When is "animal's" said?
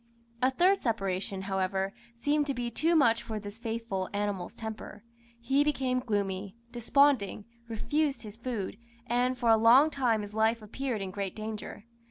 4.13-4.55